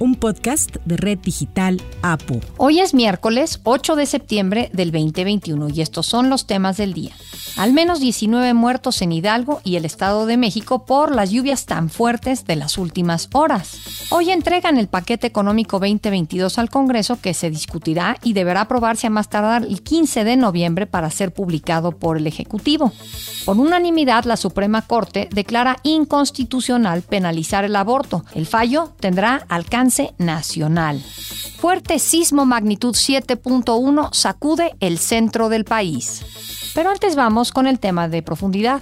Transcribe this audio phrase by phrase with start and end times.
[0.00, 2.40] un podcast de Red Digital APU.
[2.56, 7.12] Hoy es miércoles 8 de septiembre del 2021 y estos son los temas del día.
[7.56, 11.90] Al menos 19 muertos en Hidalgo y el Estado de México por las lluvias tan
[11.90, 14.08] fuertes de las últimas horas.
[14.10, 19.10] Hoy entregan el paquete económico 2022 al Congreso que se discutirá y deberá aprobarse a
[19.10, 22.92] más tardar el 15 de noviembre para ser publicado por el Ejecutivo.
[23.44, 28.24] Por unanimidad, la Suprema Corte declara inconstitucional penalizar el aborto.
[28.34, 31.00] El fallo tendrá alcance nacional.
[31.58, 36.22] Fuerte sismo magnitud 7.1 sacude el centro del país.
[36.74, 38.80] Pero antes vamos con el tema de profundidad.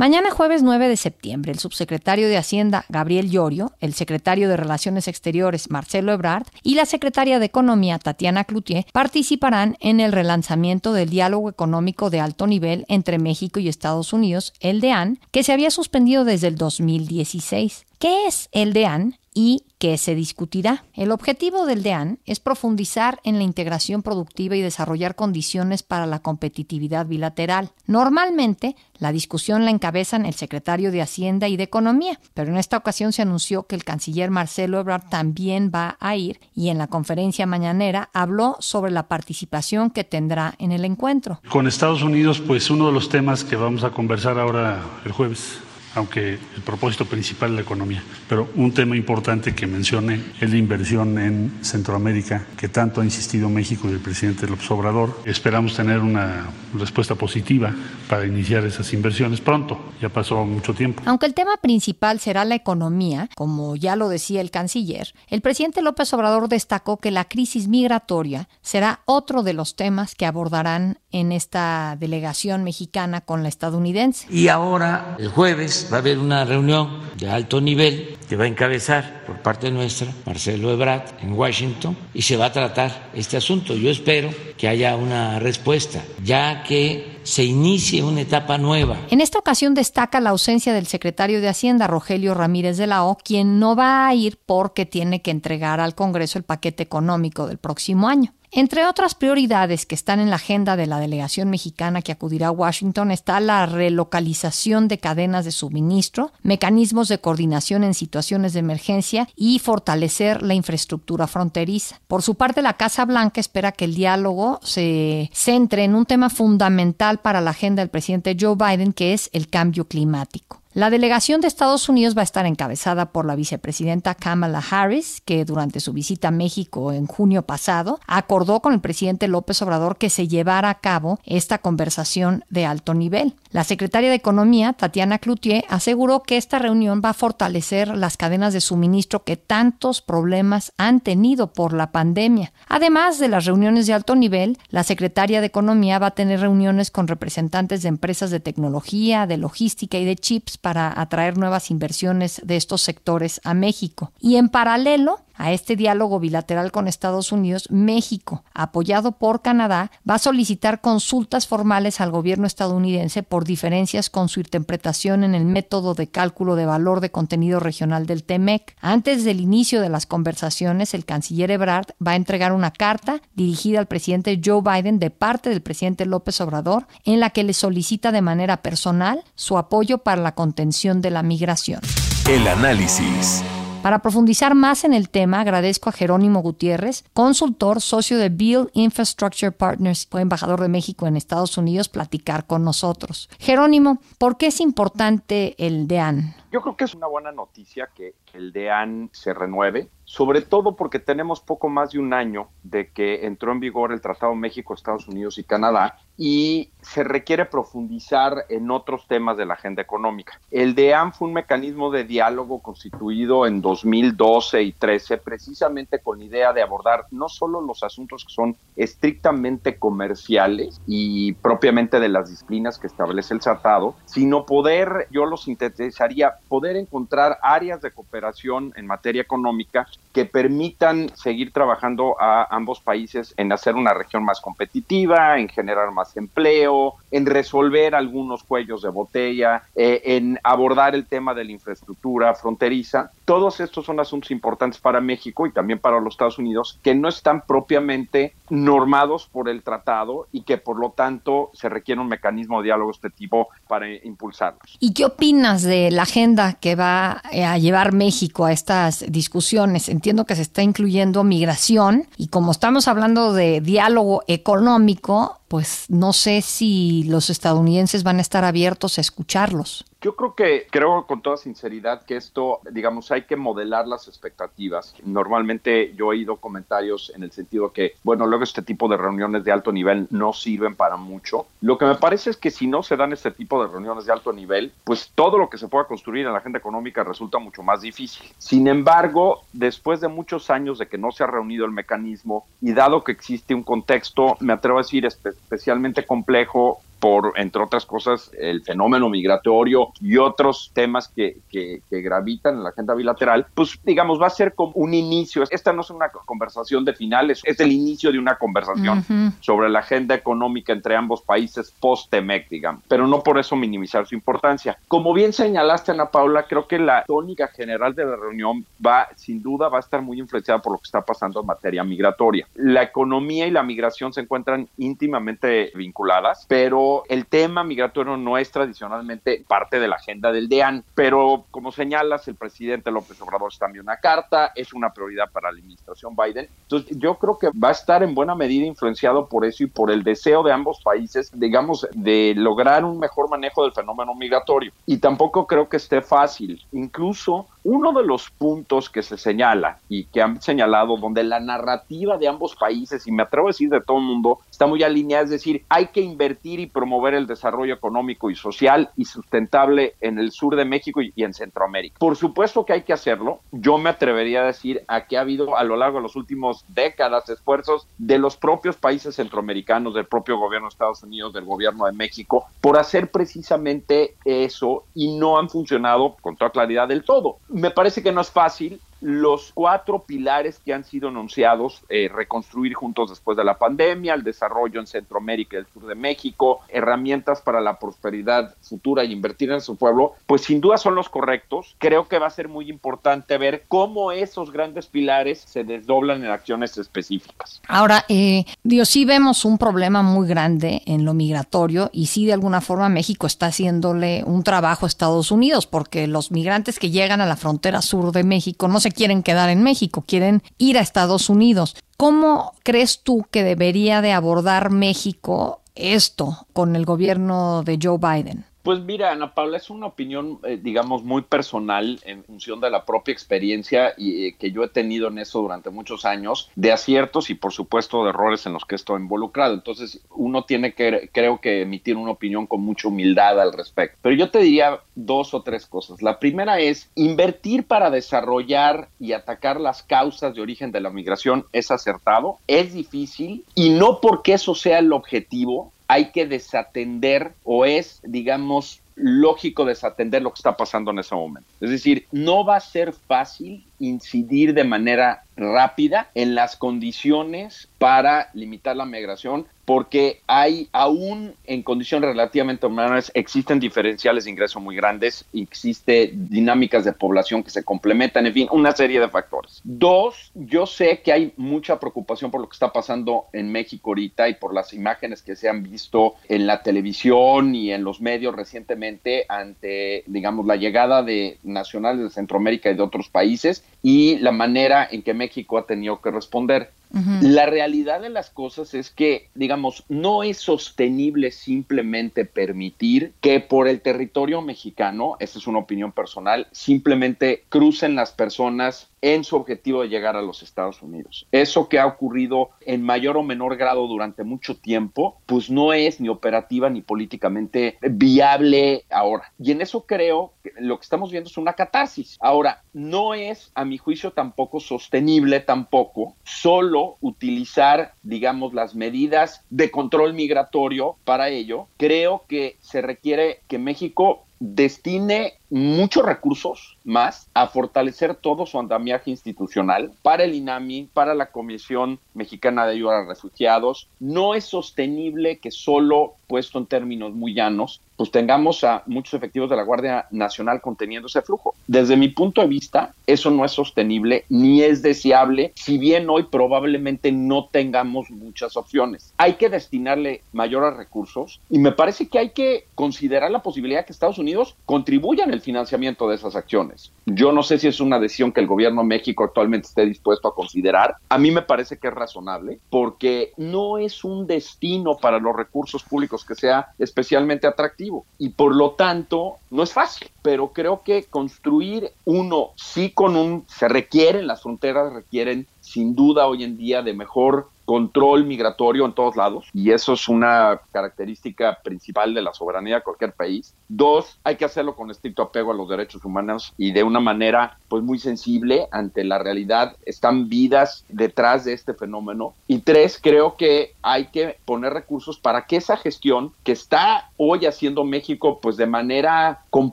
[0.00, 5.08] Mañana jueves 9 de septiembre, el subsecretario de Hacienda Gabriel Llorio, el secretario de Relaciones
[5.08, 11.10] Exteriores Marcelo Ebrard y la secretaria de Economía Tatiana Cloutier participarán en el relanzamiento del
[11.10, 15.70] diálogo económico de alto nivel entre México y Estados Unidos, el DEAN, que se había
[15.70, 17.84] suspendido desde el 2016.
[17.98, 19.19] ¿Qué es el DEAN?
[19.34, 20.84] Y que se discutirá.
[20.92, 26.18] El objetivo del DEAN es profundizar en la integración productiva y desarrollar condiciones para la
[26.18, 27.70] competitividad bilateral.
[27.86, 32.76] Normalmente, la discusión la encabezan el secretario de Hacienda y de Economía, pero en esta
[32.76, 36.88] ocasión se anunció que el canciller Marcelo Ebrard también va a ir y en la
[36.88, 41.40] conferencia mañanera habló sobre la participación que tendrá en el encuentro.
[41.48, 45.60] Con Estados Unidos, pues uno de los temas que vamos a conversar ahora el jueves
[45.94, 48.02] aunque el propósito principal es la economía.
[48.28, 53.48] Pero un tema importante que mencione es la inversión en Centroamérica, que tanto ha insistido
[53.48, 55.20] México y el presidente López Obrador.
[55.24, 57.74] Esperamos tener una respuesta positiva
[58.08, 59.78] para iniciar esas inversiones pronto.
[60.00, 61.02] Ya pasó mucho tiempo.
[61.06, 65.82] Aunque el tema principal será la economía, como ya lo decía el canciller, el presidente
[65.82, 71.32] López Obrador destacó que la crisis migratoria será otro de los temas que abordarán en
[71.32, 74.26] esta delegación mexicana con la estadounidense.
[74.30, 78.48] Y ahora, el jueves, va a haber una reunión de alto nivel que va a
[78.48, 83.74] encabezar por parte nuestra Marcelo Ebrard en Washington y se va a tratar este asunto.
[83.74, 88.96] Yo espero que haya una respuesta, ya que se inicie una etapa nueva.
[89.10, 93.16] En esta ocasión destaca la ausencia del secretario de Hacienda, Rogelio Ramírez de la O,
[93.16, 97.58] quien no va a ir porque tiene que entregar al Congreso el paquete económico del
[97.58, 98.32] próximo año.
[98.52, 102.50] Entre otras prioridades que están en la agenda de la delegación mexicana que acudirá a
[102.50, 109.28] Washington está la relocalización de cadenas de suministro, mecanismos de coordinación en situaciones de emergencia
[109.36, 112.00] y fortalecer la infraestructura fronteriza.
[112.08, 116.28] Por su parte, la Casa Blanca espera que el diálogo se centre en un tema
[116.28, 120.59] fundamental para la agenda del presidente Joe Biden, que es el cambio climático.
[120.72, 125.44] La delegación de Estados Unidos va a estar encabezada por la vicepresidenta Kamala Harris, que
[125.44, 130.10] durante su visita a México en junio pasado acordó con el presidente López Obrador que
[130.10, 133.34] se llevara a cabo esta conversación de alto nivel.
[133.52, 138.52] La secretaria de Economía, Tatiana Cloutier, aseguró que esta reunión va a fortalecer las cadenas
[138.52, 142.52] de suministro que tantos problemas han tenido por la pandemia.
[142.68, 146.92] Además de las reuniones de alto nivel, la secretaria de Economía va a tener reuniones
[146.92, 152.40] con representantes de empresas de tecnología, de logística y de chips para atraer nuevas inversiones
[152.44, 154.12] de estos sectores a México.
[154.20, 160.16] Y en paralelo, a este diálogo bilateral con Estados Unidos, México, apoyado por Canadá, va
[160.16, 165.94] a solicitar consultas formales al gobierno estadounidense por diferencias con su interpretación en el método
[165.94, 168.76] de cálculo de valor de contenido regional del TEMEC.
[168.82, 173.78] Antes del inicio de las conversaciones, el canciller Ebrard va a entregar una carta dirigida
[173.78, 178.12] al presidente Joe Biden de parte del presidente López Obrador, en la que le solicita
[178.12, 181.80] de manera personal su apoyo para la contención de la migración.
[182.28, 183.42] El análisis.
[183.82, 189.52] Para profundizar más en el tema, agradezco a Jerónimo Gutiérrez, consultor, socio de Build Infrastructure
[189.52, 193.30] Partners, fue embajador de México en Estados Unidos, platicar con nosotros.
[193.38, 196.34] Jerónimo, ¿por qué es importante el DEAN?
[196.52, 200.98] Yo creo que es una buena noticia que el DEAN se renueve, sobre todo porque
[200.98, 205.06] tenemos poco más de un año de que entró en vigor el Tratado México, Estados
[205.06, 210.40] Unidos y Canadá y se requiere profundizar en otros temas de la agenda económica.
[210.50, 216.24] El DEAN fue un mecanismo de diálogo constituido en 2012 y 13 precisamente con la
[216.24, 222.28] idea de abordar no solo los asuntos que son estrictamente comerciales y propiamente de las
[222.28, 228.72] disciplinas que establece el tratado, sino poder, yo lo sintetizaría, poder encontrar áreas de cooperación
[228.76, 234.40] en materia económica que permitan seguir trabajando a ambos países en hacer una región más
[234.40, 241.06] competitiva, en generar más empleo, en resolver algunos cuellos de botella, eh, en abordar el
[241.06, 243.10] tema de la infraestructura fronteriza.
[243.24, 247.08] Todos estos son asuntos importantes para México y también para los Estados Unidos que no
[247.08, 252.58] están propiamente normados por el tratado y que por lo tanto se requiere un mecanismo
[252.58, 254.76] de diálogo de este tipo para impulsarlos.
[254.80, 256.29] ¿Y qué opinas de la agenda
[256.60, 259.88] que va eh, a llevar México a estas discusiones?
[259.88, 266.12] Entiendo que se está incluyendo migración y como estamos hablando de diálogo económico, pues no
[266.12, 269.84] sé si los estadounidenses van a estar abiertos a escucharlos.
[270.00, 274.94] Yo creo que, creo con toda sinceridad que esto, digamos, hay que modelar las expectativas.
[275.04, 279.44] Normalmente yo he oído comentarios en el sentido que, bueno, luego este tipo de reuniones
[279.44, 281.46] de alto nivel no sirven para mucho.
[281.60, 284.12] Lo que me parece es que si no se dan este tipo de reuniones de
[284.12, 287.62] alto nivel, pues todo lo que se pueda construir en la agenda económica resulta mucho
[287.62, 288.26] más difícil.
[288.38, 292.72] Sin embargo, después de muchos años de que no se ha reunido el mecanismo y
[292.72, 295.04] dado que existe un contexto, me atrevo a decir,
[295.42, 302.56] especialmente complejo por, entre otras cosas, el fenómeno migratorio y otros temas que, que, gravitan
[302.56, 305.44] en la agenda bilateral, pues digamos, va a ser como un inicio.
[305.50, 309.04] Esta no es una conversación de finales, es el inicio de una conversación
[309.40, 314.14] sobre la agenda económica entre ambos países post-TEMEC, digamos, pero no por eso minimizar su
[314.14, 314.78] importancia.
[314.88, 319.42] Como bien señalaste, Ana Paula, creo que la tónica general de la reunión va, sin
[319.42, 322.46] duda, va a estar muy influenciada por lo que está pasando en materia migratoria.
[322.54, 328.50] La economía y la migración se encuentran íntimamente vinculadas, pero el tema migratorio no es
[328.50, 333.66] tradicionalmente parte de la agenda del DEAN, pero como señalas, el presidente López Obrador está
[333.66, 336.48] enviando una carta, es una prioridad para la administración Biden.
[336.62, 339.90] Entonces, yo creo que va a estar en buena medida influenciado por eso y por
[339.90, 344.72] el deseo de ambos países, digamos, de lograr un mejor manejo del fenómeno migratorio.
[344.86, 346.62] Y tampoco creo que esté fácil.
[346.72, 352.16] Incluso uno de los puntos que se señala y que han señalado donde la narrativa
[352.18, 355.24] de ambos países, y me atrevo a decir de todo el mundo, está muy alineada,
[355.24, 360.18] es decir, hay que invertir y promover el desarrollo económico y social y sustentable en
[360.18, 361.98] el sur de México y, en Centroamérica.
[361.98, 363.40] Por supuesto que hay que hacerlo.
[363.52, 366.64] Yo me atrevería a decir a que ha habido a lo largo de los últimos
[366.68, 371.86] décadas esfuerzos de los propios países centroamericanos, del propio gobierno de Estados Unidos, del gobierno
[371.86, 377.38] de México, por hacer precisamente eso y no han funcionado con toda claridad del todo.
[377.50, 382.74] Me parece que no es fácil, los cuatro pilares que han sido anunciados, eh, reconstruir
[382.74, 387.40] juntos después de la pandemia, el desarrollo en Centroamérica y el sur de México, herramientas
[387.40, 391.76] para la prosperidad futura y invertir en su pueblo, pues sin duda son los correctos.
[391.78, 396.30] Creo que va a ser muy importante ver cómo esos grandes pilares se desdoblan en
[396.30, 397.60] acciones específicas.
[397.68, 398.44] Ahora, eh,
[398.84, 403.26] sí vemos un problema muy grande en lo migratorio y sí de alguna forma México
[403.26, 407.82] está haciéndole un trabajo a Estados Unidos porque los migrantes que llegan a la frontera
[407.82, 411.76] sur de México no se quieren quedar en México, quieren ir a Estados Unidos.
[411.96, 418.49] ¿Cómo crees tú que debería de abordar México esto con el gobierno de Joe Biden?
[418.62, 422.84] Pues mira, Ana Paula, es una opinión, eh, digamos, muy personal en función de la
[422.84, 427.30] propia experiencia y, eh, que yo he tenido en eso durante muchos años, de aciertos
[427.30, 429.54] y por supuesto de errores en los que estoy involucrado.
[429.54, 433.98] Entonces, uno tiene que, creo que, emitir una opinión con mucha humildad al respecto.
[434.02, 436.02] Pero yo te diría dos o tres cosas.
[436.02, 441.46] La primera es, invertir para desarrollar y atacar las causas de origen de la migración
[441.52, 447.64] es acertado, es difícil y no porque eso sea el objetivo, hay que desatender o
[447.64, 451.48] es, digamos, lógico desatender lo que está pasando en ese momento.
[451.60, 458.30] Es decir, no va a ser fácil incidir de manera rápida en las condiciones para
[458.34, 464.74] limitar la migración porque hay aún en condiciones relativamente humanas existen diferenciales de ingreso muy
[464.74, 469.60] grandes, existe dinámicas de población que se complementan, en fin, una serie de factores.
[469.62, 474.28] Dos, yo sé que hay mucha preocupación por lo que está pasando en México ahorita
[474.28, 478.34] y por las imágenes que se han visto en la televisión y en los medios
[478.34, 484.32] recientemente ante, digamos, la llegada de nacionales de Centroamérica y de otros países y la
[484.32, 486.72] manera en que México ha tenido que responder.
[487.20, 493.68] La realidad de las cosas es que, digamos, no es sostenible simplemente permitir que por
[493.68, 499.82] el territorio mexicano, esta es una opinión personal, simplemente crucen las personas en su objetivo
[499.82, 501.26] de llegar a los Estados Unidos.
[501.32, 506.00] Eso que ha ocurrido en mayor o menor grado durante mucho tiempo, pues no es
[506.00, 509.32] ni operativa ni políticamente viable ahora.
[509.38, 512.18] Y en eso creo que lo que estamos viendo es una catarsis.
[512.20, 519.70] Ahora, no es, a mi juicio, tampoco sostenible tampoco solo utilizar, digamos, las medidas de
[519.70, 521.66] control migratorio para ello.
[521.76, 529.10] Creo que se requiere que México destine muchos recursos más a fortalecer todo su andamiaje
[529.10, 533.88] institucional para el INAMI, para la Comisión Mexicana de Ayuda a Refugiados.
[533.98, 539.50] No es sostenible que solo, puesto en términos muy llanos, pues tengamos a muchos efectivos
[539.50, 541.54] de la Guardia Nacional conteniendo ese flujo.
[541.66, 546.22] Desde mi punto de vista, eso no es sostenible ni es deseable, si bien hoy
[546.22, 549.12] probablemente no tengamos muchas opciones.
[549.18, 553.92] Hay que destinarle mayores recursos y me parece que hay que considerar la posibilidad que
[553.92, 556.92] Estados Unidos contribuya en el financiamiento de esas acciones.
[557.06, 560.28] Yo no sé si es una decisión que el gobierno de México actualmente esté dispuesto
[560.28, 560.96] a considerar.
[561.08, 565.82] A mí me parece que es razonable porque no es un destino para los recursos
[565.82, 571.04] públicos que sea especialmente atractivo y por lo tanto no es fácil, pero creo que
[571.04, 576.82] construir uno sí con un se requieren las fronteras requieren sin duda hoy en día
[576.82, 582.32] de mejor control migratorio en todos lados y eso es una característica principal de la
[582.32, 583.54] soberanía de cualquier país.
[583.68, 587.58] Dos, hay que hacerlo con estricto apego a los derechos humanos y de una manera
[587.68, 589.76] pues muy sensible ante la realidad.
[589.86, 592.34] Están vidas detrás de este fenómeno.
[592.46, 597.46] Y tres, creo que hay que poner recursos para que esa gestión que está hoy
[597.46, 599.72] haciendo México pues de manera con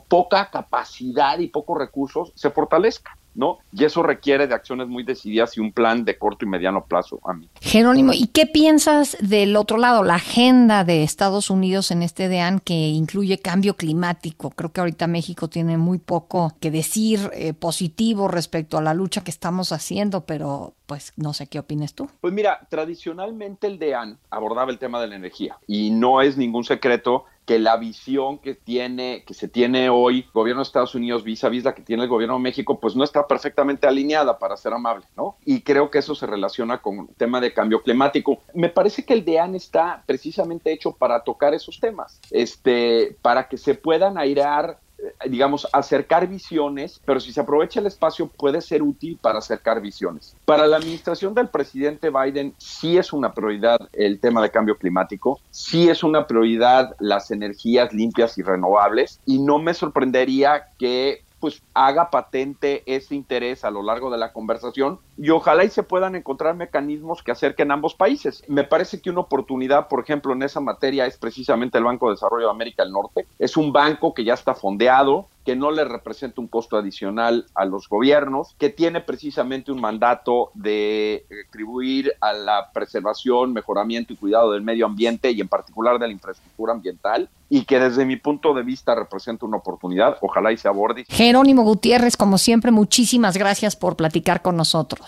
[0.00, 3.17] poca capacidad y pocos recursos se fortalezca.
[3.38, 3.58] ¿No?
[3.72, 7.20] Y eso requiere de acciones muy decididas y un plan de corto y mediano plazo
[7.24, 7.48] a mí.
[7.60, 12.58] Jerónimo, ¿y qué piensas del otro lado, la agenda de Estados Unidos en este DEAN
[12.58, 14.50] que incluye cambio climático?
[14.50, 19.22] Creo que ahorita México tiene muy poco que decir eh, positivo respecto a la lucha
[19.22, 22.08] que estamos haciendo, pero pues no sé qué opinas tú.
[22.20, 26.64] Pues mira, tradicionalmente el DEAN abordaba el tema de la energía y no es ningún
[26.64, 31.24] secreto que la visión que tiene, que se tiene hoy el gobierno de Estados Unidos
[31.24, 34.38] vis a vis la que tiene el gobierno de México, pues no está perfectamente alineada,
[34.38, 35.38] para ser amable, ¿no?
[35.46, 38.42] Y creo que eso se relaciona con el tema de cambio climático.
[38.52, 43.56] Me parece que el DEAN está precisamente hecho para tocar esos temas, este, para que
[43.56, 44.78] se puedan airear
[45.26, 50.36] digamos, acercar visiones, pero si se aprovecha el espacio puede ser útil para acercar visiones.
[50.44, 55.40] Para la administración del presidente Biden sí es una prioridad el tema de cambio climático,
[55.50, 61.62] sí es una prioridad las energías limpias y renovables y no me sorprendería que pues
[61.74, 66.14] haga patente ese interés a lo largo de la conversación y ojalá y se puedan
[66.14, 68.44] encontrar mecanismos que acerquen ambos países.
[68.46, 72.14] Me parece que una oportunidad, por ejemplo, en esa materia es precisamente el Banco de
[72.14, 73.26] Desarrollo de América del Norte.
[73.38, 77.64] Es un banco que ya está fondeado, que no le representa un costo adicional a
[77.64, 84.52] los gobiernos, que tiene precisamente un mandato de contribuir a la preservación, mejoramiento y cuidado
[84.52, 88.52] del medio ambiente y en particular de la infraestructura ambiental y que desde mi punto
[88.52, 90.18] de vista representa una oportunidad.
[90.20, 91.06] Ojalá y se aborde.
[91.08, 95.07] Jerónimo Gutiérrez, como siempre, muchísimas gracias por platicar con nosotros.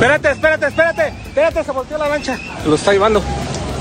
[0.00, 1.08] Espérate, espérate, espérate.
[1.08, 2.38] Espérate, se volteó la lancha.
[2.62, 3.20] Se lo está llevando.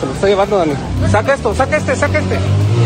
[0.01, 0.73] Se lo está llevando, Dani.
[1.09, 2.37] Saca esto, saca este, saca este.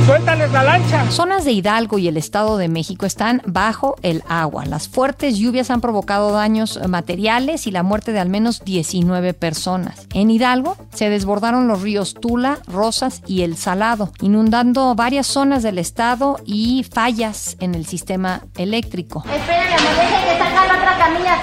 [0.06, 1.10] Suéltales la lancha.
[1.10, 4.66] Zonas de Hidalgo y el Estado de México están bajo el agua.
[4.66, 10.08] Las fuertes lluvias han provocado daños materiales y la muerte de al menos 19 personas.
[10.13, 15.80] En Hidalgo se desbordaron los ríos Tula, Rosas y El Salado, inundando varias zonas del
[15.80, 19.24] estado y fallas en el sistema eléctrico.
[19.25, 21.38] Espérame, dejen de sacar la otra camilla.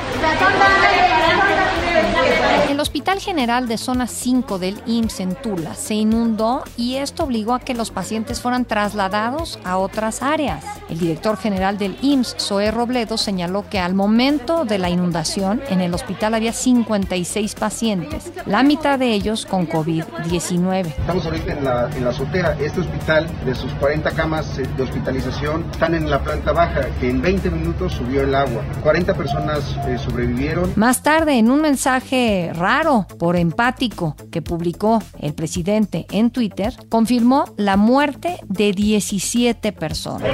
[2.02, 2.19] Thank you.
[2.68, 7.54] El Hospital General de Zona 5 del IMSS en Tula se inundó y esto obligó
[7.54, 10.64] a que los pacientes fueran trasladados a otras áreas.
[10.88, 15.80] El director general del IMSS, Zoe Robledo, señaló que al momento de la inundación en
[15.80, 20.86] el hospital había 56 pacientes, la mitad de ellos con COVID-19.
[20.86, 22.56] Estamos ahorita en la, en la azotea.
[22.60, 27.20] Este hospital, de sus 40 camas de hospitalización, están en la planta baja, que en
[27.20, 28.62] 20 minutos subió el agua.
[28.82, 30.72] 40 personas eh, sobrevivieron.
[30.76, 32.09] Más tarde, en un mensaje
[32.54, 40.28] raro por empático que publicó el presidente en Twitter, confirmó la muerte de 17 personas.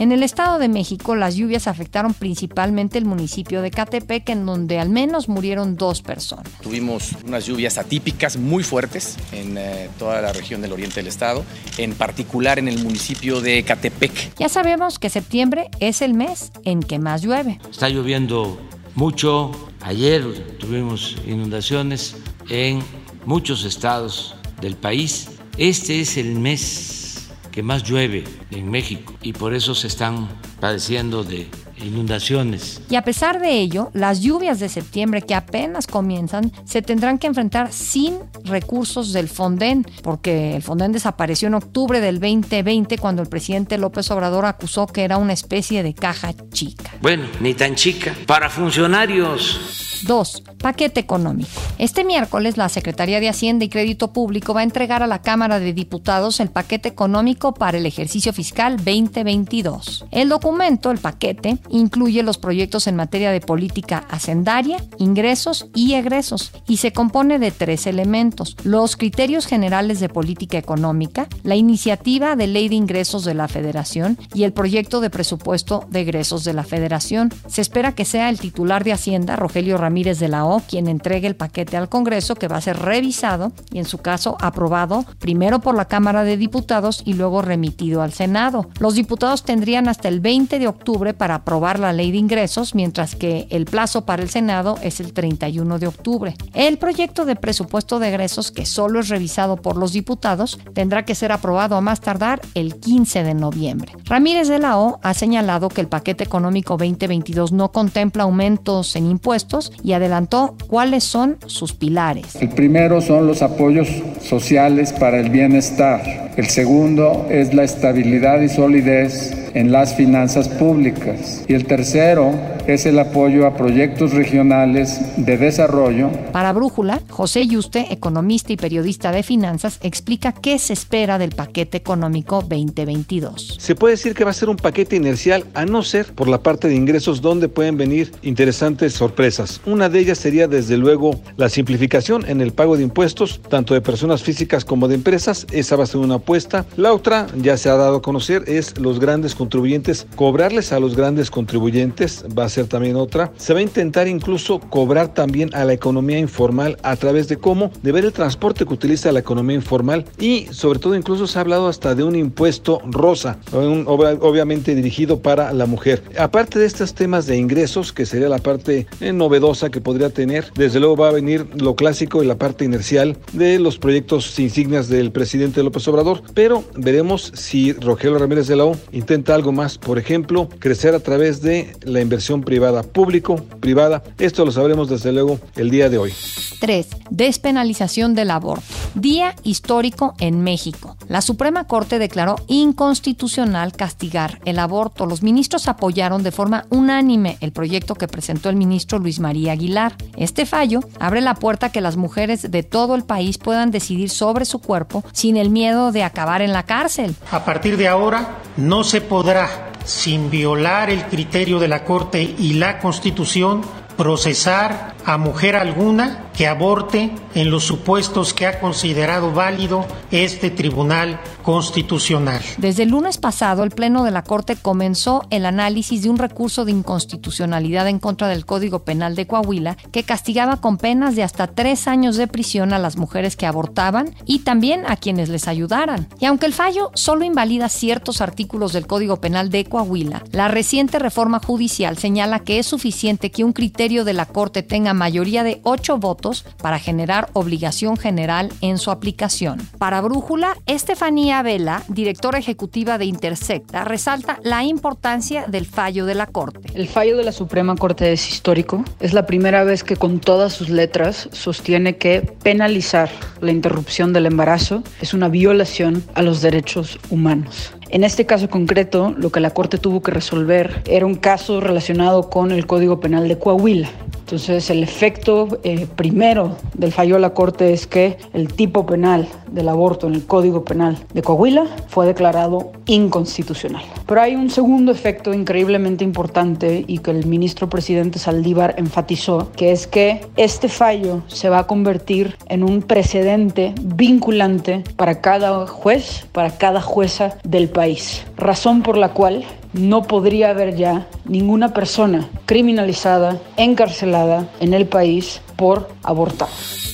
[0.00, 4.78] En el Estado de México, las lluvias afectaron principalmente el municipio de Catepec, en donde
[4.78, 6.50] al menos murieron dos personas.
[6.62, 11.44] Tuvimos unas lluvias atípicas muy fuertes en eh, toda la región del oriente del estado,
[11.76, 14.38] en particular en el municipio de Catepec.
[14.38, 17.60] Ya sabemos que septiembre es el mes en que más llueve.
[17.70, 18.58] Está lloviendo
[18.94, 19.52] mucho.
[19.82, 20.24] Ayer
[20.56, 22.16] tuvimos inundaciones
[22.48, 22.82] en
[23.26, 25.28] muchos estados del país.
[25.58, 27.09] Este es el mes
[27.50, 30.28] que más llueve en México y por eso se están
[30.60, 31.48] padeciendo de
[31.84, 32.80] inundaciones.
[32.90, 37.26] Y a pesar de ello, las lluvias de septiembre que apenas comienzan se tendrán que
[37.26, 43.28] enfrentar sin recursos del Fonden, porque el Fonden desapareció en octubre del 2020 cuando el
[43.28, 46.90] presidente López Obrador acusó que era una especie de caja chica.
[47.00, 48.14] Bueno, ni tan chica.
[48.26, 50.42] Para funcionarios 2.
[50.58, 51.50] Paquete económico.
[51.78, 55.58] Este miércoles la Secretaría de Hacienda y Crédito Público va a entregar a la Cámara
[55.58, 60.06] de Diputados el paquete económico para el ejercicio fiscal 2022.
[60.10, 66.52] El documento, el paquete, incluye los proyectos en materia de política hacendaria, ingresos y egresos
[66.66, 68.56] y se compone de tres elementos.
[68.64, 74.18] Los criterios generales de política económica, la iniciativa de ley de ingresos de la Federación
[74.34, 77.30] y el proyecto de presupuesto de egresos de la Federación.
[77.46, 81.26] Se espera que sea el titular de Hacienda, Rogelio Ramírez, de la O quien entregue
[81.26, 85.60] el paquete al Congreso que va a ser revisado y en su caso aprobado primero
[85.60, 88.68] por la Cámara de Diputados y luego remitido al Senado.
[88.78, 93.14] Los diputados tendrían hasta el 20 de octubre para aprobar la ley de ingresos, mientras
[93.14, 96.34] que el plazo para el Senado es el 31 de octubre.
[96.54, 101.14] El proyecto de presupuesto de egresos, que solo es revisado por los diputados, tendrá que
[101.14, 103.92] ser aprobado a más tardar el 15 de noviembre.
[104.06, 109.10] Ramírez de la O ha señalado que el paquete económico 2022 no contempla aumentos en
[109.10, 112.36] impuestos y adelantó cuáles son sus pilares.
[112.36, 113.88] El primero son los apoyos
[114.22, 116.29] sociales para el bienestar.
[116.40, 121.44] El segundo es la estabilidad y solidez en las finanzas públicas.
[121.46, 122.32] Y el tercero
[122.74, 126.10] es el apoyo a proyectos regionales de desarrollo.
[126.32, 131.76] Para Brújula, José Yuste, economista y periodista de finanzas, explica qué se espera del paquete
[131.76, 133.56] económico 2022.
[133.58, 136.42] Se puede decir que va a ser un paquete inercial, a no ser por la
[136.42, 139.60] parte de ingresos donde pueden venir interesantes sorpresas.
[139.66, 143.80] Una de ellas sería desde luego la simplificación en el pago de impuestos, tanto de
[143.80, 145.46] personas físicas como de empresas.
[145.50, 146.66] Esa va a ser una apuesta.
[146.76, 150.96] La otra, ya se ha dado a conocer, es los grandes contribuyentes, cobrarles a los
[150.96, 153.32] grandes contribuyentes, va a ser también otra.
[153.36, 157.70] Se va a intentar incluso cobrar también a la economía informal a través de cómo,
[157.82, 161.42] de ver el transporte que utiliza la economía informal y sobre todo incluso se ha
[161.42, 166.02] hablado hasta de un impuesto rosa, obviamente dirigido para la mujer.
[166.18, 170.52] Aparte de estos temas de ingresos, que sería la parte eh, novedosa que podría tener,
[170.54, 174.88] desde luego va a venir lo clásico y la parte inercial de los proyectos insignias
[174.88, 179.78] del presidente López Obrador, pero veremos si Rogelio Ramírez de la O intenta algo más,
[179.78, 184.02] por ejemplo, crecer a través de la inversión privada, público, privada.
[184.18, 186.12] Esto lo sabremos desde luego el día de hoy.
[186.58, 186.88] 3.
[187.10, 188.64] Despenalización del aborto.
[188.96, 190.96] Día histórico en México.
[191.06, 195.06] La Suprema Corte declaró inconstitucional castigar el aborto.
[195.06, 199.94] Los ministros apoyaron de forma unánime el proyecto que presentó el ministro Luis María Aguilar.
[200.16, 204.10] Este fallo abre la puerta a que las mujeres de todo el país puedan decidir
[204.10, 207.14] sobre su cuerpo sin el miedo de acabar en la cárcel.
[207.30, 212.54] A partir de ahora, no se podrá, sin violar el criterio de la Corte y
[212.54, 213.62] la Constitución,
[214.00, 221.20] procesar a mujer alguna que aborte en los supuestos que ha considerado válido este Tribunal
[221.42, 222.40] Constitucional.
[222.56, 226.64] Desde el lunes pasado, el Pleno de la Corte comenzó el análisis de un recurso
[226.64, 231.48] de inconstitucionalidad en contra del Código Penal de Coahuila que castigaba con penas de hasta
[231.48, 236.08] tres años de prisión a las mujeres que abortaban y también a quienes les ayudaran.
[236.20, 240.98] Y aunque el fallo solo invalida ciertos artículos del Código Penal de Coahuila, la reciente
[240.98, 245.60] reforma judicial señala que es suficiente que un criterio de la Corte tenga mayoría de
[245.64, 249.60] ocho votos para generar obligación general en su aplicación.
[249.78, 256.26] Para Brújula, Estefanía Vela, directora ejecutiva de Intersecta, resalta la importancia del fallo de la
[256.26, 256.60] Corte.
[256.74, 258.84] El fallo de la Suprema Corte es histórico.
[259.00, 264.26] Es la primera vez que con todas sus letras sostiene que penalizar la interrupción del
[264.26, 267.72] embarazo es una violación a los derechos humanos.
[267.92, 272.30] En este caso concreto, lo que la Corte tuvo que resolver era un caso relacionado
[272.30, 273.90] con el Código Penal de Coahuila.
[274.30, 279.26] Entonces, el efecto eh, primero del fallo de la Corte es que el tipo penal
[279.50, 283.82] del aborto en el Código Penal de Coahuila fue declarado inconstitucional.
[284.06, 289.72] Pero hay un segundo efecto increíblemente importante y que el ministro presidente Saldívar enfatizó, que
[289.72, 296.24] es que este fallo se va a convertir en un precedente vinculante para cada juez,
[296.30, 298.24] para cada jueza del país.
[298.36, 305.40] Razón por la cual no podría haber ya ninguna persona criminalizada, encarcelada en el país
[305.56, 306.48] por abortar.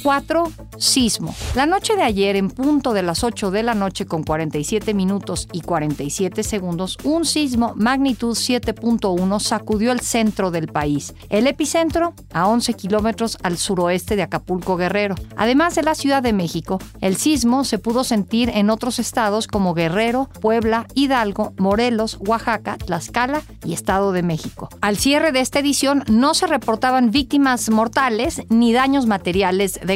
[0.06, 0.52] 4.
[0.78, 1.34] Sismo.
[1.56, 5.48] La noche de ayer, en punto de las 8 de la noche con 47 minutos
[5.50, 11.12] y 47 segundos, un sismo magnitud 7.1 sacudió el centro del país.
[11.28, 15.16] El epicentro a 11 kilómetros al suroeste de Acapulco Guerrero.
[15.36, 19.74] Además de la Ciudad de México, el sismo se pudo sentir en otros estados como
[19.74, 24.68] Guerrero, Puebla, Hidalgo, Morelos, Oaxaca, Tlaxcala y Estado de México.
[24.82, 29.95] Al cierre de esta edición no se reportaban víctimas mortales ni daños materiales de